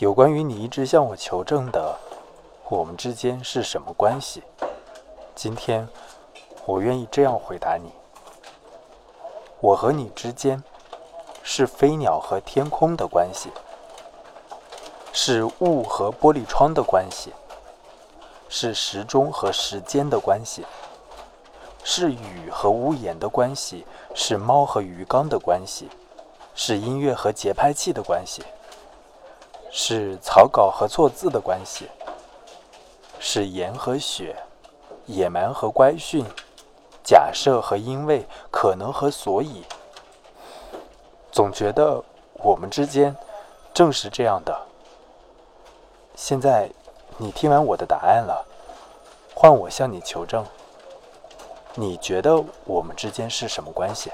[0.00, 1.94] 有关于你一直向我求证的，
[2.70, 4.42] 我们之间是什么关系？
[5.34, 5.86] 今天，
[6.64, 7.92] 我愿意这样回答你：
[9.60, 10.64] 我和你之间
[11.42, 13.50] 是飞鸟和天空的关系，
[15.12, 17.34] 是雾和玻璃窗的关系，
[18.48, 20.64] 是时钟和时间的关系，
[21.84, 25.90] 是雨和屋檐的关系，是猫和鱼缸的关系，
[26.54, 28.42] 是音乐和节拍器的关系。
[29.72, 31.88] 是草稿和错字的关系，
[33.18, 34.36] 是盐和雪，
[35.06, 36.24] 野蛮和乖训，
[37.04, 39.64] 假设和因为，可能和所以。
[41.30, 42.02] 总觉得
[42.34, 43.16] 我们之间
[43.72, 44.66] 正是这样的。
[46.16, 46.68] 现在
[47.16, 48.44] 你听完我的答案了，
[49.34, 50.44] 换我向你求证，
[51.74, 54.10] 你觉得我们之间是什么关系？